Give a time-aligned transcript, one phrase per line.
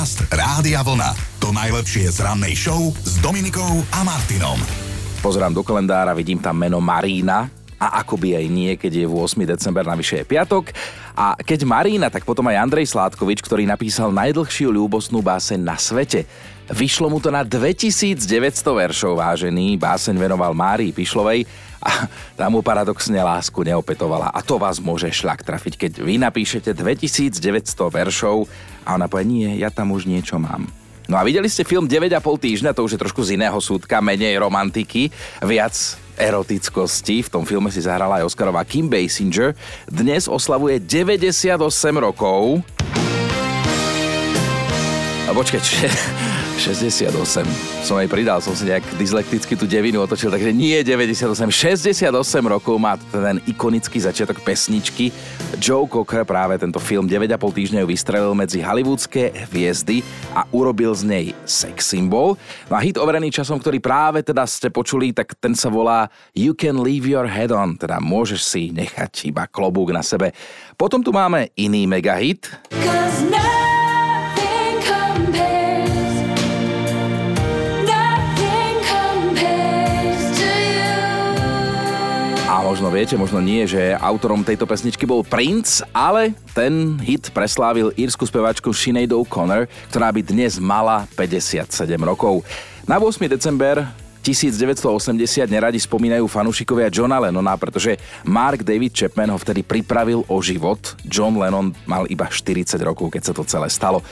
[0.00, 1.12] Podcast Rádia Vlna.
[1.44, 4.56] To najlepšie z rannej show s Dominikou a Martinom.
[5.20, 9.44] Pozerám do kalendára, vidím tam meno Marína, a akoby aj nie, keď je v 8.
[9.44, 10.72] december, navyše je piatok.
[11.12, 16.24] A keď Marína, tak potom aj Andrej Sládkovič, ktorý napísal najdlhšiu ľúbosnú báseň na svete.
[16.72, 18.24] Vyšlo mu to na 2900
[18.64, 19.76] veršov, vážený.
[19.76, 21.44] Báseň venoval Márii Pišlovej
[21.80, 22.06] a
[22.36, 24.30] tá mu paradoxne lásku neopetovala.
[24.30, 27.40] A to vás môže šľak trafiť, keď vy napíšete 2900
[27.88, 28.44] veršov
[28.84, 30.68] a ona povie, nie, ja tam už niečo mám.
[31.10, 34.38] No a videli ste film 9,5 týždňa, to už je trošku z iného súdka, menej
[34.38, 35.10] romantiky,
[35.42, 35.74] viac
[36.14, 37.26] erotickosti.
[37.26, 39.56] V tom filme si zahrala aj Oscarová Kim Basinger.
[39.90, 41.58] Dnes oslavuje 98
[41.98, 42.62] rokov.
[45.26, 46.29] A počkaj,
[46.60, 47.16] 68.
[47.80, 52.04] Som aj pridal, som si nejak dyslekticky tú devinu otočil, takže nie 98, 68
[52.44, 55.08] rokov má ten ikonický začiatok pesničky.
[55.56, 60.04] Joe Cocker práve tento film 9,5 týždňov vystrelil medzi hollywoodske hviezdy
[60.36, 62.36] a urobil z nej sex symbol.
[62.68, 66.52] No a hit overený časom, ktorý práve teda ste počuli, tak ten sa volá You
[66.52, 70.36] Can Leave Your Head On, teda môžeš si nechať iba klobúk na sebe.
[70.76, 72.52] Potom tu máme iný megahit.
[72.68, 73.29] Cause
[82.70, 88.22] možno viete, možno nie, že autorom tejto pesničky bol Prince, ale ten hit preslávil írsku
[88.22, 91.66] spevačku Sinead O'Connor, ktorá by dnes mala 57
[91.98, 92.46] rokov.
[92.86, 93.26] Na 8.
[93.26, 93.82] december
[94.20, 97.96] 1980 neradi spomínajú fanúšikovia Johna Lennona, pretože
[98.28, 100.96] Mark David Chapman ho vtedy pripravil o život.
[101.08, 104.04] John Lennon mal iba 40 rokov, keď sa to celé stalo.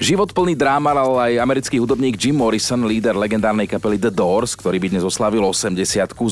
[0.00, 4.80] Život plný dráma mal aj americký hudobník Jim Morrison, líder legendárnej kapely The Doors, ktorý
[4.80, 5.76] by dnes oslavil 80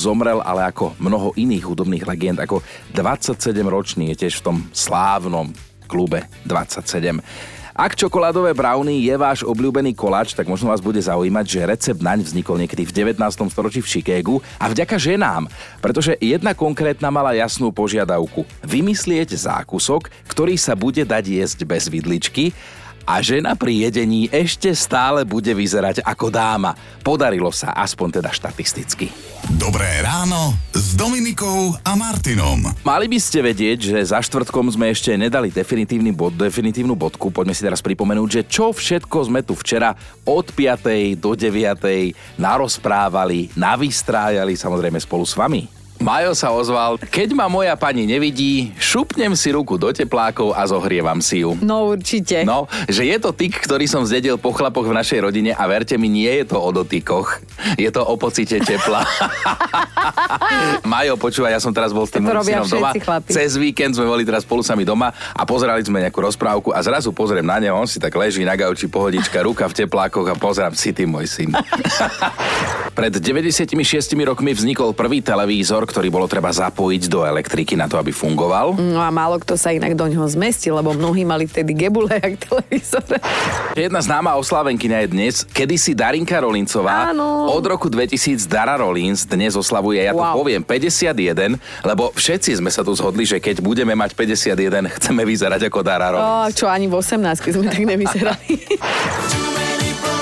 [0.01, 2.65] zomrel, ale ako mnoho iných hudobných legend, ako
[2.97, 5.53] 27-ročný je tiež v tom slávnom
[5.84, 7.21] klube 27.
[7.79, 12.27] Ak čokoládové brownie je váš obľúbený koláč, tak možno vás bude zaujímať, že recept naň
[12.27, 13.23] vznikol niekedy v 19.
[13.55, 15.47] storočí v Chicagu a vďaka ženám,
[15.79, 18.43] pretože jedna konkrétna mala jasnú požiadavku.
[18.67, 22.50] Vymyslieť zákusok, ktorý sa bude dať jesť bez vidličky
[23.08, 26.76] a žena pri jedení ešte stále bude vyzerať ako dáma.
[27.00, 29.08] Podarilo sa, aspoň teda štatisticky.
[29.56, 32.69] Dobré ráno s Dominikou a Martinom.
[32.84, 37.32] Mali by ste vedieť, že za štvrtkom sme ešte nedali definitívny bod, definitívnu bodku.
[37.32, 39.96] Poďme si teraz pripomenúť, že čo všetko sme tu včera
[40.28, 41.16] od 5.
[41.16, 42.12] do 9.
[42.36, 45.78] narozprávali, navystrájali samozrejme spolu s vami.
[45.98, 51.19] Majo sa ozval, keď ma moja pani nevidí, šupnem si ruku do teplákov a zohrievam
[51.19, 51.59] si ju.
[51.59, 52.47] No určite.
[52.47, 55.98] No, že je to tyk, ktorý som zdedil po chlapoch v našej rodine a verte
[55.98, 57.42] mi, nie je to o dotykoch.
[57.75, 59.03] Je to o pocite tepla.
[60.91, 62.94] Majo, počúvaj, ja som teraz bol s tým synom doma.
[62.94, 63.31] Chlapi.
[63.34, 67.10] Cez víkend sme boli teraz spolu sami doma a pozerali sme nejakú rozprávku a zrazu
[67.10, 70.78] pozriem na neho, on si tak leží na gauči pohodička, ruka v teplákoch a pozerám
[70.78, 71.50] si ty, môj syn.
[72.98, 73.78] Pred 96
[74.26, 78.75] rokmi vznikol prvý televízor, ktorý bolo treba zapojiť do elektriky na to, aby fungoval.
[78.75, 82.42] No a málo kto sa inak do ňoho zmestil, lebo mnohí mali vtedy gebule jak
[82.42, 83.06] televízor.
[83.78, 87.14] Jedna známa oslávenkyňa je dnes, kedysi Darinka Rolincová.
[87.14, 87.47] Áno.
[87.54, 90.34] Od roku 2000 Dara Rolins dnes oslavuje, ja to wow.
[90.34, 91.54] poviem, 51,
[91.87, 96.19] lebo všetci sme sa tu zhodli, že keď budeme mať 51, chceme vyzerať ako Dara
[96.19, 96.50] Rolins.
[96.50, 98.58] O, čo ani v 18 sme tak nevyzerali.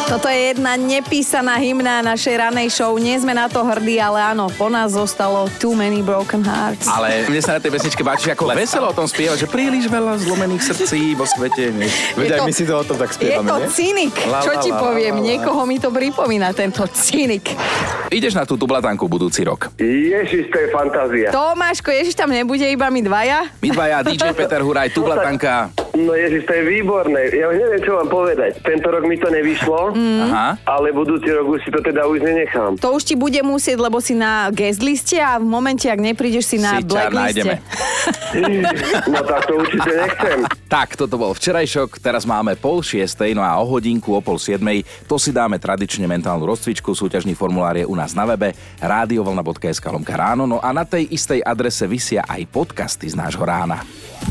[0.06, 2.94] Toto je jedna nepísaná hymna našej ranej show.
[2.94, 6.86] Nie sme na to hrdí, ale áno, po nás zostalo Too Many Broken Hearts.
[6.86, 10.22] Ale mne sa na tej pesničke páči, ako veselo o tom spieva, že príliš veľa
[10.22, 11.74] zlomených srdcí vo svete.
[12.14, 14.14] Veď aj my si to o tom tak spievame, Je to cynik.
[14.46, 15.18] Čo ti poviem?
[15.26, 17.50] Niekoho mi to pripomína, tento cynik.
[18.06, 19.74] Ideš na tú tublatanku budúci rok.
[19.82, 21.34] Ježiš, to je fantázia.
[21.34, 23.50] Tomáško, Ježiš, tam nebude iba my dvaja?
[23.58, 25.74] My dvaja, DJ Peter Huraj, tublatanka.
[25.96, 27.32] No Ježiš, to je výborné.
[27.32, 28.60] Ja už neviem, čo vám povedať.
[28.60, 30.28] Tento rok mi to nevyšlo, mm.
[30.68, 32.76] ale budúci rok už si to teda už nenechám.
[32.84, 36.52] To už ti bude musieť, lebo si na guest liste a v momente, ak neprídeš
[36.52, 37.64] si na si blackliste.
[39.12, 40.38] no tak to určite nechcem.
[40.66, 44.84] Tak, toto bol včerajšok, teraz máme pol šiestej, no a o hodinku, o pol siedmej,
[45.08, 48.52] to si dáme tradične mentálnu rozcvičku, súťažný formulár je u nás na webe
[48.82, 53.80] radiovolna.sk lomka ráno, no a na tej istej adrese vysia aj podcasty z nášho rána.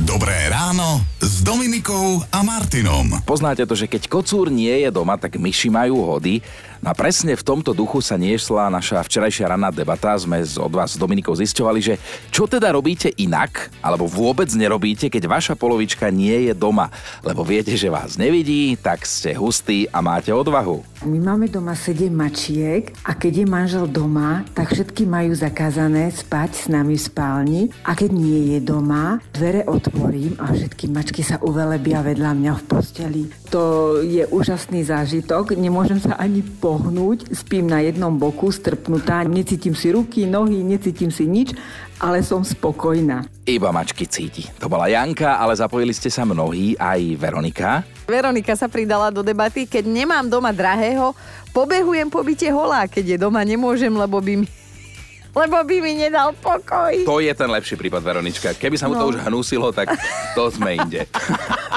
[0.04, 3.24] Dobré ráno s Dominikou a Martinom.
[3.24, 6.44] Poznáte to, že keď kocúr nie je doma, tak myši majú hody.
[6.86, 10.14] No a presne v tomto duchu sa niesla naša včerajšia ranná debata.
[10.22, 11.98] Sme od vás s Dominikou zisťovali, že
[12.30, 16.94] čo teda robíte inak, alebo vôbec nerobíte, keď vaša polovička nie je doma.
[17.26, 20.86] Lebo viete, že vás nevidí, tak ste hustí a máte odvahu.
[21.10, 26.50] My máme doma 7 mačiek a keď je manžel doma, tak všetky majú zakázané spať
[26.54, 31.42] s nami v spálni a keď nie je doma, dvere otvorím a všetky mačky sa
[31.42, 33.24] uvelebia vedľa mňa v posteli.
[33.50, 39.95] To je úžasný zážitok, nemôžem sa ani pohnúť, spím na jednom boku, strpnutá, necítim si
[39.95, 41.56] ruky, nohy, necítim si nič,
[42.04, 43.24] ale som spokojná.
[43.48, 44.44] Iba mačky cíti.
[44.60, 47.88] To bola Janka, ale zapojili ste sa mnohí, aj Veronika.
[48.04, 51.16] Veronika sa pridala do debaty, keď nemám doma drahého,
[51.56, 54.48] pobehujem po byte holá, keď je doma nemôžem, lebo by mi
[55.39, 56.92] lebo by mi nedal pokoj.
[57.07, 58.51] To je ten lepší prípad, Veronička.
[58.56, 59.04] Keby sa mu no.
[59.04, 59.95] to už hnusilo, tak
[60.36, 61.07] to sme inde.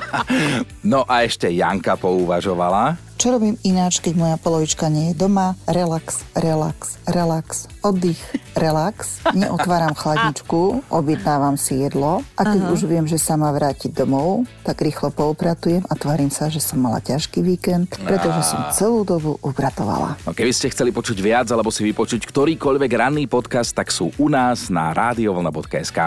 [0.93, 3.08] no a ešte Janka pouvažovala.
[3.19, 5.59] Čo robím ináč, keď moja polovička nie je doma?
[5.67, 8.23] Relax, relax, relax, oddych,
[8.55, 9.19] relax.
[9.35, 12.71] Neotváram chladničku, objednávam si jedlo a keď Aha.
[12.79, 16.79] už viem, že sa má vrátiť domov, tak rýchlo poupratujem a tvarím sa, že som
[16.79, 20.15] mala ťažký víkend, pretože som celú dobu upratovala.
[20.23, 24.31] No, keby ste chceli počuť viac alebo si vypočuť ktorýkoľvek ranný podcast, tak sú u
[24.31, 25.99] nás na radiovlna.sk.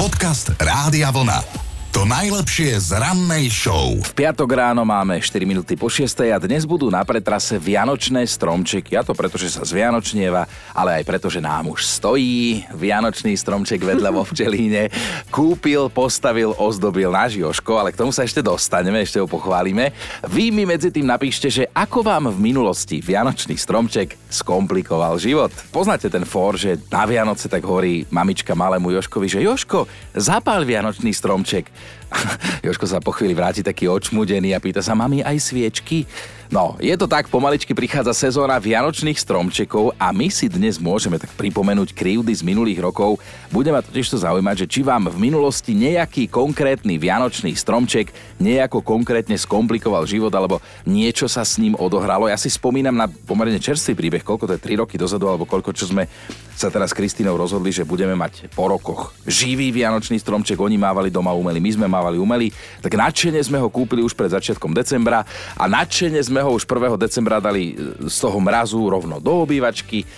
[0.00, 1.65] Podcast Rádia Vlna.
[1.96, 3.96] To najlepšie z rannej show.
[3.96, 9.00] V piatok ráno máme 4 minúty po 6 a dnes budú na pretrase Vianočné stromčeky.
[9.00, 10.44] A to preto, že sa zvianočnieva,
[10.76, 14.92] ale aj preto, že nám už stojí Vianočný stromček vedľa vo včelíne.
[15.32, 19.96] Kúpil, postavil, ozdobil náš Joško, ale k tomu sa ešte dostaneme, ešte ho pochválime.
[20.28, 25.48] Vy mi medzi tým napíšte, že ako vám v minulosti Vianočný stromček skomplikoval život.
[25.72, 31.16] Poznáte ten fór, že na Vianoce tak hovorí mamička malému Joškovi, že Joško, zapál Vianočný
[31.16, 31.85] stromček.
[32.66, 36.06] Joško sa po chvíli vráti taký očmudený a pýta sa, mami aj sviečky?
[36.46, 41.34] No, je to tak, pomaličky prichádza sezóna vianočných stromčekov a my si dnes môžeme tak
[41.34, 43.18] pripomenúť krivdy z minulých rokov.
[43.50, 48.78] Bude ma totiž to zaujímať, že či vám v minulosti nejaký konkrétny vianočný stromček nejako
[48.78, 52.30] konkrétne skomplikoval život alebo niečo sa s ním odohralo.
[52.30, 55.74] Ja si spomínam na pomerne čerstvý príbeh, koľko to je 3 roky dozadu alebo koľko
[55.74, 56.06] čo sme
[56.54, 60.56] sa teraz s Kristínou rozhodli, že budeme mať po rokoch živý vianočný stromček.
[60.62, 62.48] Oni mávali doma umelý, my sme mávali umelý.
[62.80, 66.96] Tak nadšene sme ho kúpili už pred začiatkom decembra a nadšene sme ho už 1.
[66.96, 70.08] decembra dali e, z toho mrazu rovno do obývačky.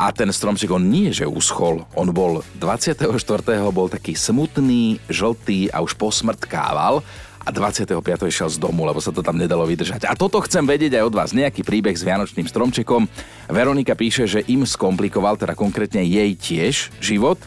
[0.00, 1.84] A ten stromček, on nie, že uschol.
[1.92, 3.04] On bol 24.
[3.68, 7.04] bol taký smutný, žltý a už posmrtkával
[7.40, 8.00] a 25.
[8.28, 10.04] išiel z domu, lebo sa to tam nedalo vydržať.
[10.08, 13.08] A toto chcem vedieť aj od vás, nejaký príbeh s Vianočným stromčekom.
[13.48, 17.40] Veronika píše, že im skomplikoval, teda konkrétne jej tiež život,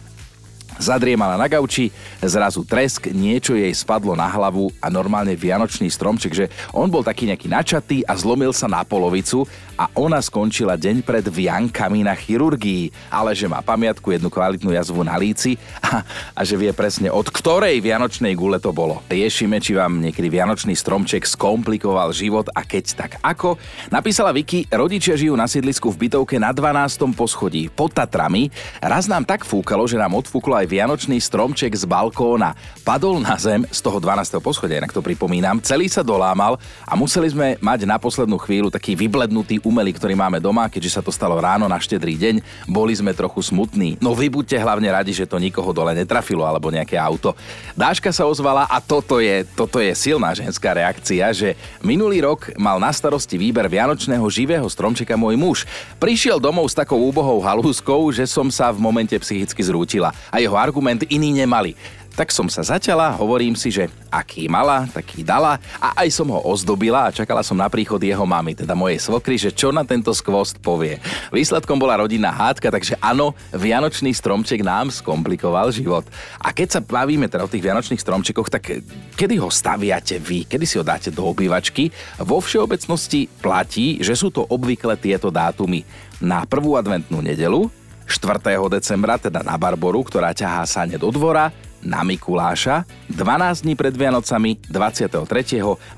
[0.81, 6.45] Zadriemala na gauči, zrazu tresk, niečo jej spadlo na hlavu a normálne vianočný stromček, že
[6.73, 9.45] on bol taký nejaký načatý a zlomil sa na polovicu
[9.77, 15.01] a ona skončila deň pred viankami na chirurgii, ale že má pamiatku jednu kvalitnú jazvu
[15.05, 16.01] na líci a,
[16.33, 19.01] a že vie presne od ktorej vianočnej gule to bolo.
[19.09, 23.57] Riešime, či vám niekedy vianočný stromček skomplikoval život a keď tak ako.
[23.93, 27.13] Napísala Vicky, rodičia žijú na sídlisku v bytovke na 12.
[27.13, 28.49] poschodí pod Tatrami.
[28.81, 32.55] Raz nám tak fúkalo, že nám odfúklo aj vianočný stromček z balkóna.
[32.87, 34.39] Padol na zem z toho 12.
[34.39, 36.55] poschodia, inak to pripomínam, celý sa dolámal
[36.87, 41.01] a museli sme mať na poslednú chvíľu taký vyblednutý umelý, ktorý máme doma, keďže sa
[41.03, 42.35] to stalo ráno na štedrý deň,
[42.71, 43.99] boli sme trochu smutní.
[43.99, 47.35] No vy buďte hlavne radi, že to nikoho dole netrafilo alebo nejaké auto.
[47.75, 52.79] Dáška sa ozvala a toto je, toto je silná ženská reakcia, že minulý rok mal
[52.79, 55.57] na starosti výber vianočného živého stromčeka môj muž.
[55.99, 60.52] Prišiel domov s takou úbohou halúskou, že som sa v momente psychicky zrútila a jeho
[60.55, 61.75] argument iní nemali.
[62.13, 66.45] Tak som sa zaťala, hovorím si, že aký mala, taký dala a aj som ho
[66.45, 70.13] ozdobila a čakala som na príchod jeho mamy, teda mojej svokry, že čo na tento
[70.13, 71.01] skvost povie.
[71.33, 76.05] Výsledkom bola rodinná hádka, takže áno, vianočný stromček nám skomplikoval život.
[76.37, 78.85] A keď sa bavíme teda o tých vianočných stromčekoch, tak
[79.17, 80.45] kedy ho staviate vy?
[80.45, 81.89] Kedy si ho dáte do obývačky?
[82.21, 85.81] Vo všeobecnosti platí, že sú to obvykle tieto dátumy.
[86.21, 87.73] Na prvú adventnú nedelu,
[88.07, 88.39] 4.
[88.71, 91.51] decembra, teda na Barboru, ktorá ťahá sane do dvora,
[91.83, 95.19] na Mikuláša, 12 dní pred Vianocami, 23.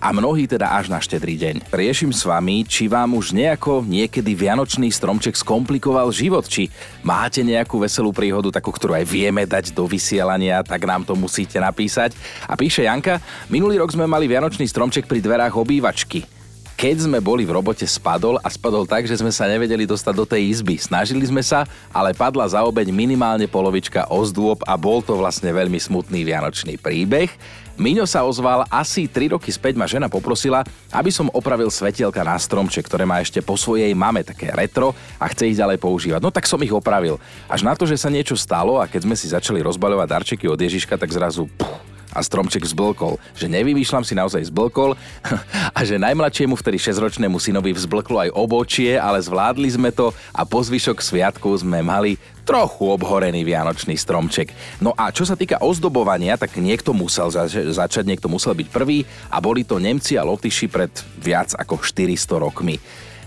[0.02, 1.70] a mnohí teda až na štedrý deň.
[1.70, 6.74] Riešim s vami, či vám už nejako niekedy Vianočný stromček skomplikoval život, či
[7.06, 11.62] máte nejakú veselú príhodu, takú, ktorú aj vieme dať do vysielania, tak nám to musíte
[11.62, 12.18] napísať.
[12.50, 16.35] A píše Janka, minulý rok sme mali Vianočný stromček pri dverách obývačky.
[16.76, 20.28] Keď sme boli v robote, spadol a spadol tak, že sme sa nevedeli dostať do
[20.28, 20.76] tej izby.
[20.76, 25.80] Snažili sme sa, ale padla za obeď minimálne polovička ozdôb a bol to vlastne veľmi
[25.80, 27.32] smutný vianočný príbeh.
[27.80, 32.36] Miňo sa ozval, asi 3 roky späť ma žena poprosila, aby som opravil svetielka na
[32.36, 36.20] stromček, ktoré má ešte po svojej mame také retro a chce ich ďalej používať.
[36.20, 37.16] No tak som ich opravil.
[37.48, 40.60] Až na to, že sa niečo stalo a keď sme si začali rozbaľovať darčeky od
[40.60, 43.20] Ježiška, tak zrazu puh, a stromček zblkol.
[43.36, 44.96] Že nevymýšľam si naozaj zblkol
[45.78, 50.64] a že najmladšiemu vtedy 6-ročnému synovi vzblklo aj obočie, ale zvládli sme to a po
[50.64, 54.54] zvyšok sviatku sme mali trochu obhorený vianočný stromček.
[54.78, 59.04] No a čo sa týka ozdobovania, tak niekto musel zač- začať, niekto musel byť prvý
[59.34, 62.78] a boli to Nemci a Lotyši pred viac ako 400 rokmi.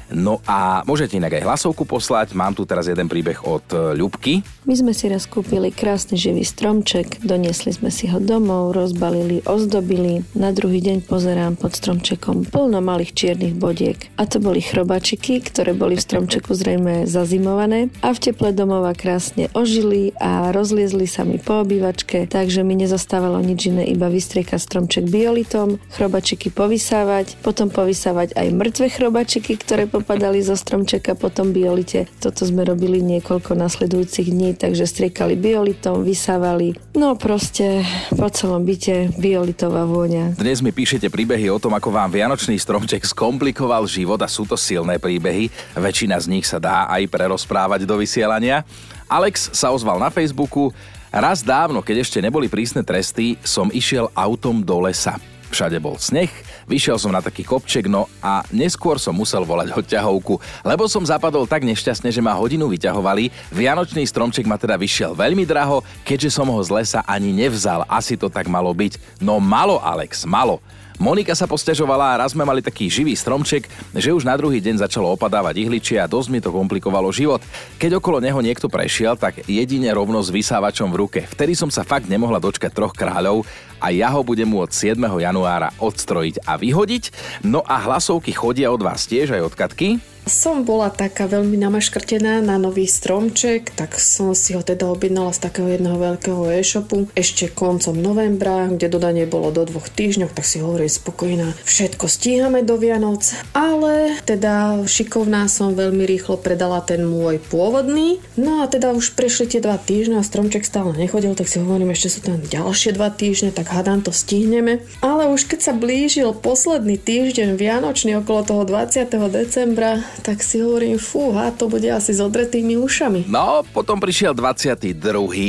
[0.08, 2.32] No a môžete inak aj hlasovku poslať.
[2.32, 4.40] Mám tu teraz jeden príbeh od e, Ľubky.
[4.64, 10.24] My sme si raz kúpili krásny živý stromček, doniesli sme si ho domov, rozbalili, ozdobili.
[10.32, 13.96] Na druhý deň pozerám pod stromčekom plno malých čiernych bodiek.
[14.16, 19.52] A to boli chrobačiky, ktoré boli v stromčeku zrejme zazimované a v teple domova krásne
[19.52, 25.04] ožili a rozliezli sa mi po obývačke, takže mi nezostávalo nič iné, iba vystriekať stromček
[25.08, 32.06] biolitom, chrobačiky povysávať, potom povysávať aj mŕtve chrobačiky, ktoré popadali zo stromčeka potom biolite.
[32.22, 36.78] Toto sme robili niekoľko nasledujúcich dní, takže striekali biolitom, vysávali.
[36.94, 37.82] No proste
[38.14, 40.38] po celom byte biolitová vôňa.
[40.38, 44.54] Dnes mi píšete príbehy o tom, ako vám Vianočný stromček skomplikoval život a sú to
[44.54, 45.50] silné príbehy.
[45.74, 48.62] Väčšina z nich sa dá aj prerozprávať do vysielania.
[49.10, 50.70] Alex sa ozval na Facebooku.
[51.08, 55.16] Raz dávno, keď ešte neboli prísne tresty, som išiel autom do lesa.
[55.48, 56.28] Všade bol sneh,
[56.68, 61.48] vyšiel som na taký kopček, no a neskôr som musel volať odťahovku, lebo som zapadol
[61.48, 63.56] tak nešťastne, že ma hodinu vyťahovali.
[63.56, 67.88] Vianočný stromček ma teda vyšiel veľmi draho, keďže som ho z lesa ani nevzal.
[67.88, 69.24] Asi to tak malo byť.
[69.24, 70.60] No malo, Alex, malo.
[70.98, 74.82] Monika sa posťažovala a raz sme mali taký živý stromček, že už na druhý deň
[74.82, 77.38] začalo opadávať ihličie a dosť mi to komplikovalo život.
[77.78, 81.20] Keď okolo neho niekto prešiel, tak jedine rovno s vysávačom v ruke.
[81.30, 83.46] Vtedy som sa fakt nemohla dočkať troch kráľov
[83.78, 85.22] a ja ho budem môcť 7.
[85.22, 87.14] januára odstrojiť a vyhodiť.
[87.46, 90.02] No a hlasovky chodia od vás tiež aj od Katky.
[90.28, 95.40] Som bola taká veľmi namaškrtená na nový stromček, tak som si ho teda objednala z
[95.40, 100.60] takého jedného veľkého e-shopu ešte koncom novembra, kde dodanie bolo do dvoch týždňov, tak si
[100.60, 103.24] hovorím spokojná, všetko stíhame do Vianoc,
[103.56, 109.48] ale teda šikovná som veľmi rýchlo predala ten môj pôvodný, no a teda už prešli
[109.48, 113.08] tie dva týždne a stromček stále nechodil, tak si hovorím, ešte sú tam ďalšie dva
[113.08, 114.84] týždne, tak hádam to stihneme.
[115.00, 119.08] Ale už keď sa blížil posledný týždeň Vianočný okolo toho 20.
[119.32, 123.30] decembra, tak si hovorím, fúha, to bude asi s odretými ušami.
[123.30, 124.92] No, potom prišiel 22.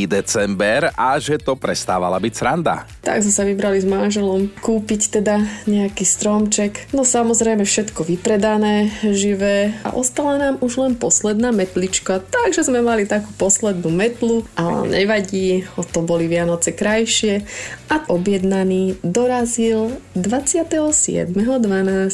[0.07, 2.85] december a že to prestávala byť sranda.
[3.01, 6.93] Tak sme sa vybrali s manželom kúpiť teda nejaký stromček.
[6.93, 13.09] No samozrejme všetko vypredané, živé a ostala nám už len posledná metlička, takže sme mali
[13.09, 17.43] takú poslednú metlu, ale nevadí, o to boli Vianoce krajšie
[17.89, 21.33] a objednaný dorazil 27.12.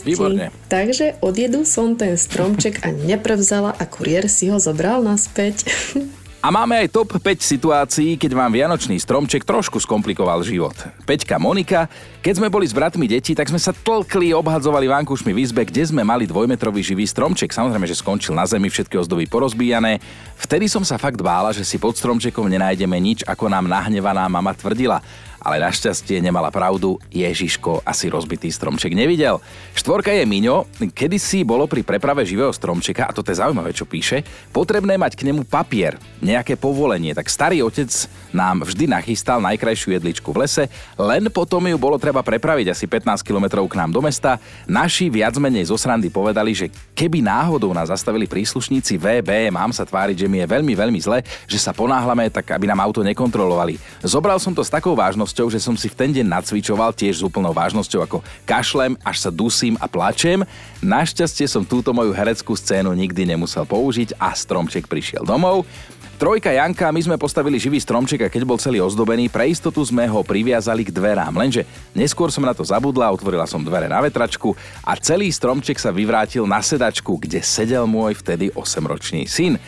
[0.08, 0.50] Výborne.
[0.72, 2.16] Takže odjedu som ten
[2.46, 5.66] stromček a neprevzala a kuriér si ho zobral naspäť.
[6.46, 10.78] A máme aj top 5 situácií, keď vám Vianočný stromček trošku skomplikoval život.
[11.02, 11.90] Peťka Monika,
[12.22, 15.90] keď sme boli s bratmi deti, tak sme sa tlkli, obhadzovali vankušmi v izbe, kde
[15.90, 17.50] sme mali dvojmetrový živý stromček.
[17.50, 19.98] Samozrejme, že skončil na zemi, všetky ozdoby porozbíjané.
[20.38, 24.54] Vtedy som sa fakt bála, že si pod stromčekom nenájdeme nič, ako nám nahnevaná mama
[24.54, 25.02] tvrdila
[25.46, 29.38] ale našťastie nemala pravdu, Ježiško asi rozbitý stromček nevidel.
[29.78, 34.26] Štvorka je Miňo, kedysi bolo pri preprave živého stromčeka, a to je zaujímavé, čo píše,
[34.50, 37.94] potrebné mať k nemu papier, nejaké povolenie, tak starý otec
[38.34, 40.64] nám vždy nachystal najkrajšiu jedličku v lese,
[40.98, 44.42] len potom ju bolo treba prepraviť asi 15 km k nám do mesta.
[44.66, 49.86] Naši viac menej zo srandy povedali, že keby náhodou nás zastavili príslušníci VB, mám sa
[49.86, 53.78] tváriť, že mi je veľmi, veľmi zle, že sa ponáhlame, tak aby nám auto nekontrolovali.
[54.02, 57.20] Zobral som to s takou vážnosťou, vážnosťou, že som si v ten deň nacvičoval tiež
[57.20, 60.48] s úplnou vážnosťou ako kašlem, až sa dusím a plačem.
[60.80, 65.68] Našťastie som túto moju hereckú scénu nikdy nemusel použiť a stromček prišiel domov.
[66.16, 70.08] Trojka Janka, my sme postavili živý stromček a keď bol celý ozdobený, pre istotu sme
[70.08, 71.36] ho priviazali k dverám.
[71.36, 74.56] Lenže neskôr som na to zabudla, otvorila som dvere na vetračku
[74.88, 79.60] a celý stromček sa vyvrátil na sedačku, kde sedel môj vtedy 8-ročný syn.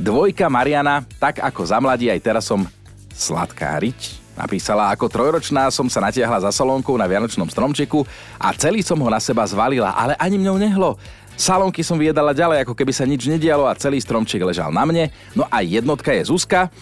[0.00, 2.64] Dvojka Mariana, tak ako za mladí, aj teraz som
[3.12, 8.08] sladkáriť, Napísala, ako trojročná som sa natiahla za salónkou na Vianočnom stromčeku
[8.40, 10.96] a celý som ho na seba zvalila, ale ani mňou nehlo.
[11.36, 15.12] Salónky som vyjedala ďalej, ako keby sa nič nedialo a celý stromček ležal na mne.
[15.36, 16.72] No a jednotka je Zuzka.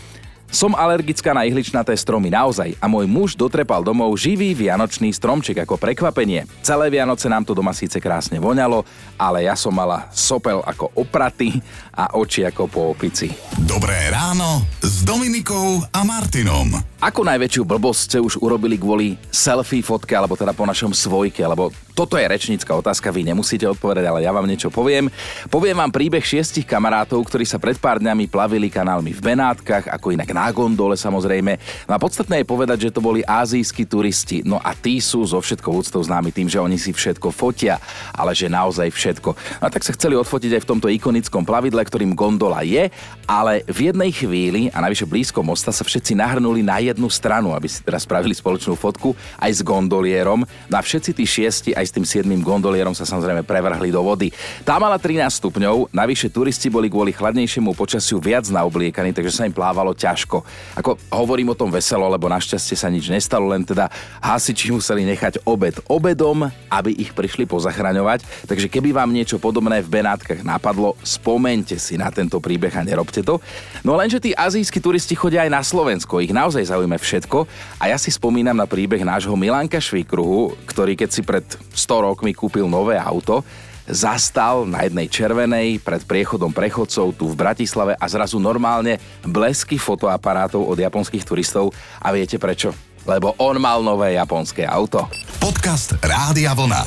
[0.49, 5.77] Som alergická na ihličnaté stromy naozaj a môj muž dotrepal domov živý vianočný stromček ako
[5.77, 6.49] prekvapenie.
[6.65, 8.81] Celé Vianoce nám to doma síce krásne voňalo,
[9.21, 11.61] ale ja som mala sopel ako opraty
[11.93, 13.29] a oči ako po opici.
[13.69, 16.81] Dobré ráno s Dominikou a Martinom.
[16.99, 21.71] Ako najväčšiu blbosť ste už urobili kvôli selfie fotke, alebo teda po našom svojke, alebo
[21.99, 25.11] toto je rečnícka otázka, vy nemusíte odpovedať, ale ja vám niečo poviem.
[25.51, 30.15] Poviem vám príbeh šiestich kamarátov, ktorí sa pred pár dňami plavili kanálmi v Benátkach, ako
[30.15, 31.59] inak na gondole samozrejme.
[31.91, 34.47] No a podstatné je povedať, že to boli azijskí turisti.
[34.47, 37.83] No a tí sú zo všetkou úctou známi tým, že oni si všetko fotia,
[38.15, 39.35] ale že naozaj všetko.
[39.59, 42.95] No a tak sa chceli odfotiť aj v tomto ikonickom plavidle, ktorým gondola je,
[43.27, 47.67] ale v jednej chvíli a najvyššie blízko mosta sa všetci nahrnuli na jednu stranu, aby
[47.67, 50.47] si teraz spravili spoločnú fotku aj s gondolierom.
[50.71, 54.29] No a všetci tí šiesti aj s tým 7 gondolierom sa samozrejme prevrhli do vody.
[54.63, 59.57] Tá mala 13 stupňov, navyše turisti boli kvôli chladnejšiemu počasiu viac naobliekaní, takže sa im
[59.57, 60.45] plávalo ťažko.
[60.77, 63.89] Ako hovorím o tom veselo, lebo našťastie sa nič nestalo, len teda
[64.21, 68.45] hasiči museli nechať obed obedom, aby ich prišli pozachraňovať.
[68.45, 73.25] Takže keby vám niečo podobné v Benátkach napadlo, spomente si na tento príbeh a nerobte
[73.25, 73.41] to.
[73.81, 77.49] No lenže tí azijskí turisti chodia aj na Slovensko, ich naozaj zaujíma všetko
[77.81, 81.47] a ja si spomínam na príbeh nášho Milanka Švíkruhu, ktorý keď si pred
[81.79, 83.47] 100 rokmi kúpil nové auto,
[83.87, 90.61] zastal na jednej červenej pred priechodom prechodcov tu v Bratislave a zrazu normálne blesky fotoaparátov
[90.61, 91.71] od japonských turistov.
[92.03, 92.75] A viete prečo?
[93.09, 95.09] Lebo on mal nové japonské auto.
[95.41, 96.85] Podcast Rádia Vlna.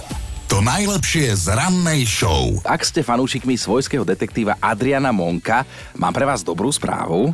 [0.52, 2.60] To najlepšie z rannej show.
[2.68, 5.64] Ak ste fanúšikmi svojského detektíva Adriana Monka,
[5.96, 7.32] mám pre vás dobrú správu.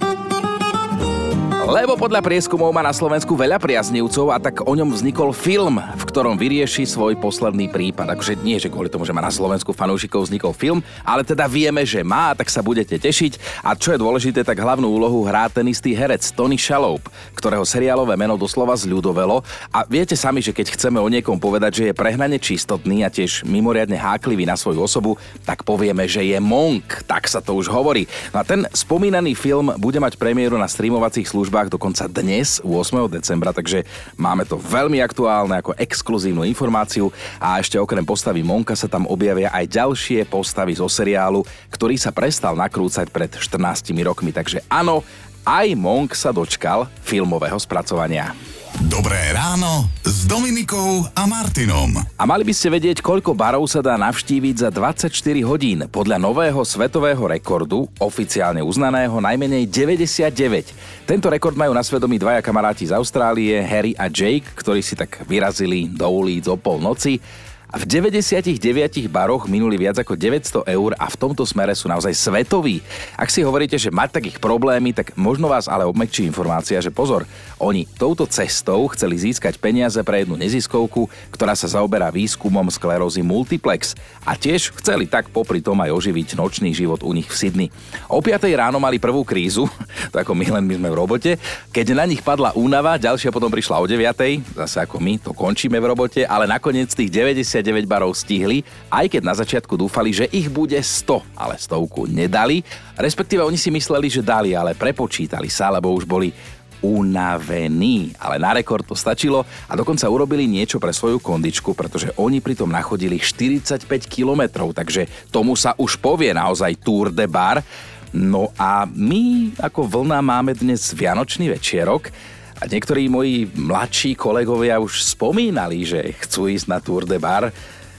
[1.67, 6.03] Lebo podľa prieskumov má na Slovensku veľa priaznivcov a tak o ňom vznikol film, v
[6.07, 8.07] ktorom vyrieši svoj posledný prípad.
[8.15, 11.83] Akože nie, že kvôli tomu, že má na Slovensku fanúšikov vznikol film, ale teda vieme,
[11.83, 13.67] že má, tak sa budete tešiť.
[13.67, 17.03] A čo je dôležité, tak hlavnú úlohu hrá ten istý herec Tony Shalhoub,
[17.35, 19.43] ktorého seriálové meno doslova zľudovelo.
[19.67, 23.43] A viete sami, že keď chceme o niekom povedať, že je prehnane čistotný a tiež
[23.43, 27.03] mimoriadne háklivý na svoju osobu, tak povieme, že je monk.
[27.03, 28.07] Tak sa to už hovorí.
[28.31, 32.69] No a ten spomínaný film bude mať premiéru na streamovacích službách službách dokonca dnes, 8.
[33.09, 33.81] decembra, takže
[34.13, 37.09] máme to veľmi aktuálne ako exkluzívnu informáciu
[37.41, 41.41] a ešte okrem postavy Monka sa tam objavia aj ďalšie postavy zo seriálu,
[41.73, 45.01] ktorý sa prestal nakrúcať pred 14 rokmi, takže áno,
[45.41, 48.37] aj Monk sa dočkal filmového spracovania.
[48.85, 51.97] Dobré ráno s Dominikou a Martinom.
[51.97, 55.09] A mali by ste vedieť, koľko barov sa dá navštíviť za 24
[55.49, 55.89] hodín.
[55.89, 61.09] Podľa nového svetového rekordu, oficiálne uznaného, najmenej 99.
[61.09, 65.25] Tento rekord majú na svedomí dvaja kamaráti z Austrálie, Harry a Jake, ktorí si tak
[65.25, 71.11] vyrazili do ulic o polnoci a v 99 baroch minuli viac ako 900 eur a
[71.11, 72.79] v tomto smere sú naozaj svetoví.
[73.19, 77.27] Ak si hovoríte, že mať takých problémy, tak možno vás ale obmekčí informácia, že pozor,
[77.59, 83.99] oni touto cestou chceli získať peniaze pre jednu neziskovku, ktorá sa zaoberá výskumom sklerózy multiplex
[84.23, 87.67] a tiež chceli tak popri tom aj oživiť nočný život u nich v Sydney.
[88.07, 89.67] O 5 ráno mali prvú krízu,
[90.15, 91.31] to ako my len my sme v robote,
[91.75, 95.75] keď na nich padla únava, ďalšia potom prišla o 9, zase ako my, to končíme
[95.75, 98.61] v robote, ale nakoniec tých 90 99 barov stihli,
[98.93, 102.61] aj keď na začiatku dúfali, že ich bude 100, ale stovku nedali.
[102.93, 106.29] Respektíve oni si mysleli, že dali, ale prepočítali sa, lebo už boli
[106.77, 112.37] unavení, ale na rekord to stačilo a dokonca urobili niečo pre svoju kondičku, pretože oni
[112.37, 117.65] pritom nachodili 45 kilometrov, takže tomu sa už povie naozaj Tour de Bar.
[118.13, 122.13] No a my ako vlna máme dnes Vianočný večierok,
[122.57, 127.49] a niektorí moji mladší kolegovia už spomínali, že chcú ísť na Tour de Bar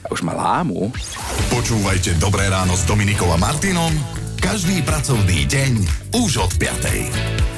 [0.02, 0.90] a už ma lámu.
[1.50, 3.94] Počúvajte Dobré ráno s Dominikom a Martinom
[4.38, 5.72] každý pracovný deň
[6.14, 7.57] už od 5.